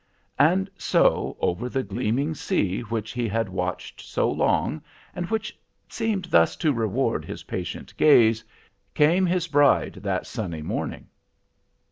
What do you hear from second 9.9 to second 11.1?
that sunny morning.